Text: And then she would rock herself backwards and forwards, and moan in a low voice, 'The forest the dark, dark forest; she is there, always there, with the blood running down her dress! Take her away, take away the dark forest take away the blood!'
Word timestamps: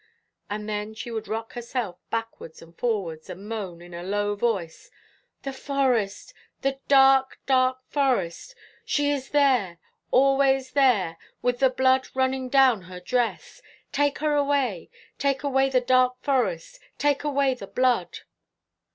And 0.49 0.67
then 0.67 0.95
she 0.95 1.11
would 1.11 1.27
rock 1.27 1.53
herself 1.53 1.99
backwards 2.09 2.59
and 2.63 2.75
forwards, 2.75 3.29
and 3.29 3.47
moan 3.47 3.83
in 3.83 3.93
a 3.93 4.01
low 4.01 4.33
voice, 4.35 4.89
'The 5.43 5.53
forest 5.53 6.33
the 6.63 6.79
dark, 6.87 7.37
dark 7.45 7.83
forest; 7.87 8.55
she 8.83 9.11
is 9.11 9.29
there, 9.29 9.77
always 10.09 10.71
there, 10.71 11.17
with 11.43 11.59
the 11.59 11.69
blood 11.69 12.07
running 12.15 12.49
down 12.49 12.81
her 12.81 12.99
dress! 12.99 13.61
Take 13.91 14.17
her 14.17 14.33
away, 14.33 14.89
take 15.19 15.43
away 15.43 15.69
the 15.69 15.79
dark 15.81 16.19
forest 16.23 16.79
take 16.97 17.23
away 17.23 17.53
the 17.53 17.67
blood!' 17.67 18.21